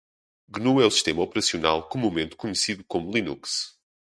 [0.49, 3.77] Gnu é o sistema operacional comumente conhecido como Linux.